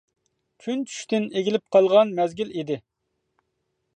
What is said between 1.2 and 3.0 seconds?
ئېگىلىپ قالغان مەزگىل ئىدى.